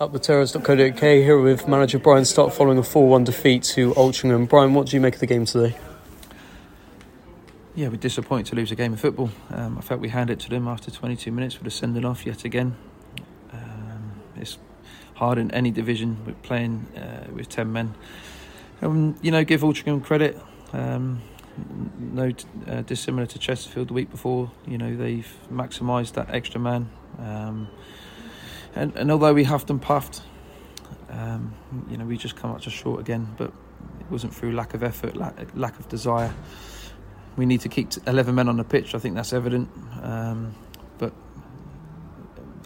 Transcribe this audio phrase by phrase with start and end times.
[0.00, 4.48] Up the terrace.co.uk here with manager Brian Stock following a 4 1 defeat to Altrincham.
[4.48, 5.76] Brian, what do you make of the game today?
[7.74, 9.28] Yeah, we're disappointed to lose a game of football.
[9.50, 12.24] Um, I felt we handed it to them after 22 minutes with a sending off
[12.24, 12.76] yet again.
[13.52, 14.56] Um, it's
[15.14, 17.96] hard in any division with playing uh, with 10 men.
[18.80, 20.38] Um, you know, give Altrincham credit.
[20.72, 21.22] Um,
[21.98, 22.30] no
[22.68, 24.52] uh, dissimilar to Chesterfield the week before.
[24.64, 26.88] You know, they've maximised that extra man.
[28.78, 30.22] And, and although we huffed and puffed,
[31.10, 31.52] um,
[31.90, 33.28] you know, we just come up just short again.
[33.36, 33.48] But
[34.00, 36.32] it wasn't through lack of effort, lack, lack of desire.
[37.36, 38.94] We need to keep 11 men on the pitch.
[38.94, 39.68] I think that's evident.
[40.00, 40.54] Um,
[40.98, 41.12] but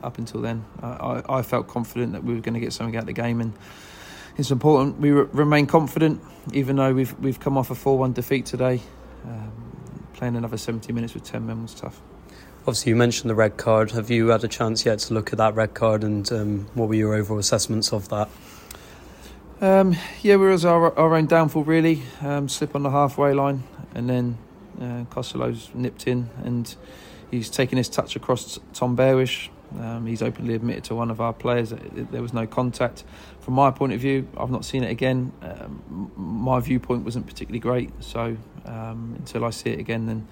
[0.02, 3.02] up until then, I, I, felt confident that we were going to get something out
[3.02, 3.54] of the game, and
[4.36, 6.20] it's important we re- remain confident,
[6.52, 8.80] even though we've we've come off a 4-1 defeat today.
[9.24, 9.52] Um,
[10.14, 12.00] playing another 70 minutes with 10 men was tough.
[12.64, 13.90] Obviously, you mentioned the red card.
[13.90, 16.88] Have you had a chance yet to look at that red card, and um, what
[16.88, 18.28] were your overall assessments of that?
[19.60, 22.04] Um, yeah, it was our, our own downfall, really.
[22.20, 23.64] Um, slip on the halfway line,
[23.96, 24.38] and then
[24.80, 26.72] uh, Costello's nipped in, and
[27.32, 29.50] he's taken his touch across Tom Bearish.
[29.80, 33.02] Um, he's openly admitted to one of our players that there was no contact.
[33.40, 35.32] From my point of view, I've not seen it again.
[35.42, 36.12] Um,
[36.44, 38.36] my viewpoint wasn't particularly great, so
[38.66, 40.28] um, until I see it again, then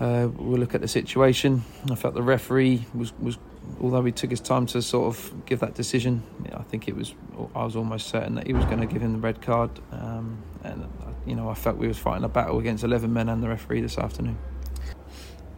[0.00, 1.64] uh, we'll look at the situation.
[1.90, 3.38] I felt the referee was, was,
[3.80, 6.22] although he took his time to sort of give that decision,
[6.52, 7.14] I think it was,
[7.54, 9.70] I was almost certain that he was going to give him the red card.
[9.92, 10.86] Um, and
[11.26, 13.80] you know, I felt we was fighting a battle against 11 men and the referee
[13.80, 14.38] this afternoon.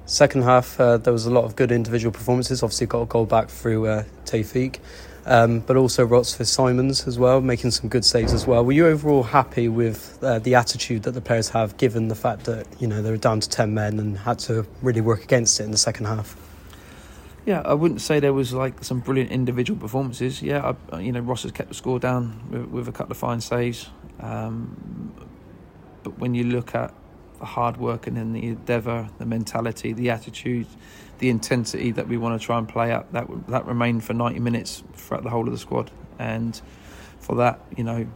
[0.07, 2.63] Second half, uh, there was a lot of good individual performances.
[2.63, 4.05] Obviously, got a goal back through uh,
[5.29, 8.65] um, but also Ross Fitzsimons as well, making some good saves as well.
[8.65, 12.45] Were you overall happy with uh, the attitude that the players have, given the fact
[12.45, 15.61] that you know they were down to ten men and had to really work against
[15.61, 16.35] it in the second half?
[17.45, 20.41] Yeah, I wouldn't say there was like some brilliant individual performances.
[20.41, 23.19] Yeah, I, you know Ross has kept the score down with, with a couple of
[23.19, 25.13] fine saves, um,
[26.05, 26.95] but when you look at
[27.39, 30.67] the hard work and then the endeavour, the mentality, the attitude,
[31.19, 33.11] the intensity that we want to try and play up.
[33.13, 36.61] That that remained for 90 minutes throughout the whole of the squad, and
[37.21, 38.07] for that, you know,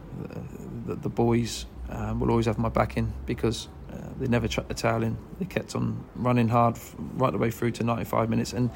[0.85, 4.73] the, the boys um, will always have my backing because uh, they never chucked the
[4.73, 5.17] towel in.
[5.39, 6.77] They kept on running hard
[7.15, 8.53] right the way through to 95 minutes.
[8.53, 8.71] And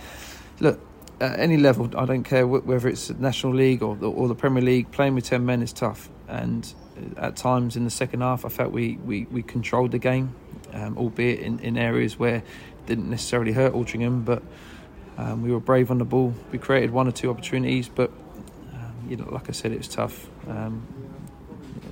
[0.60, 0.80] look,
[1.20, 4.62] at any level, I don't care whether it's National League or the, or the Premier
[4.62, 6.10] League, playing with 10 men is tough.
[6.28, 6.72] And
[7.18, 10.36] at times in the second half, I felt we, we, we controlled the game,
[10.74, 12.44] um, albeit in, in areas where
[12.86, 14.44] didn't necessarily hurt Altrincham, but
[15.18, 16.34] um, we were brave on the ball.
[16.52, 18.12] We created one or two opportunities, but
[18.74, 20.28] um, you know, like I said, it was tough.
[20.48, 20.86] Um,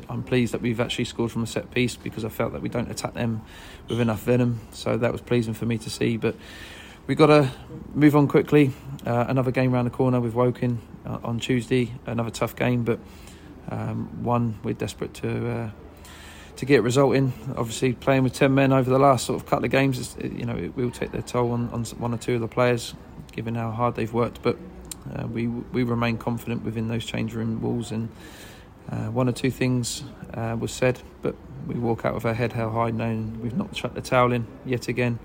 [0.08, 2.70] I'm pleased that we've actually scored from a set piece because I felt that we
[2.70, 3.42] don't attack them
[3.90, 4.62] with enough venom.
[4.72, 6.18] So that was pleasing for me to see.
[6.18, 6.36] But
[7.08, 7.52] we've got to
[7.94, 8.72] move on quickly.
[9.06, 11.92] Uh, another game around the corner with Woking uh, on Tuesday.
[12.06, 13.00] Another tough game, but
[13.70, 15.50] um, one we're desperate to.
[15.50, 15.70] Uh,
[16.58, 17.34] to get a result in.
[17.58, 20.56] Obviously, playing with ten men over the last sort of couple of games, you know,
[20.56, 22.94] it will take their toll on, on one or two of the players,
[23.34, 24.42] given how hard they've worked.
[24.42, 24.58] But
[25.14, 28.08] uh, we we remain confident within those change room walls, and
[28.90, 31.36] uh, one or two things uh, was said, but
[31.68, 34.48] we walk out with our head held high, knowing we've not shut the towel in
[34.66, 35.20] yet again.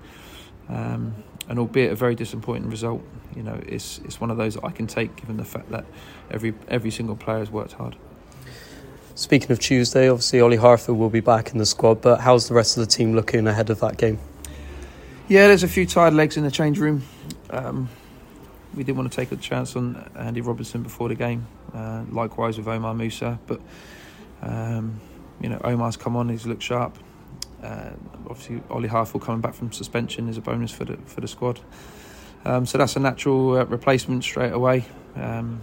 [0.67, 3.01] Um, and albeit a very disappointing result,
[3.35, 5.85] you know, it's it's one of those that I can take, given the fact that
[6.29, 7.95] every every single player has worked hard.
[9.15, 12.53] Speaking of Tuesday, obviously Ollie Harford will be back in the squad, but how's the
[12.53, 14.19] rest of the team looking ahead of that game?
[15.27, 17.03] Yeah, there's a few tired legs in the change room.
[17.49, 17.89] Um,
[18.73, 21.45] we didn't want to take a chance on Andy Robinson before the game.
[21.73, 23.61] Uh, likewise with Omar Musa, but
[24.41, 24.99] um,
[25.39, 26.97] you know Omar's come on, he's looked sharp.
[27.71, 27.91] Uh,
[28.29, 31.59] obviously, Ollie Harford coming back from suspension is a bonus for the for the squad.
[32.43, 34.85] Um, so that's a natural uh, replacement straight away.
[35.15, 35.61] Um,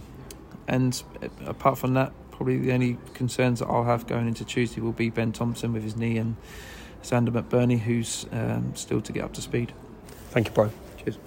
[0.67, 4.81] and uh, apart from that, probably the only concerns that I'll have going into Tuesday
[4.81, 6.35] will be Ben Thompson with his knee and
[7.01, 9.73] Sander McBurney, who's um, still to get up to speed.
[10.31, 10.71] Thank you, Brian.
[11.03, 11.17] Cheers.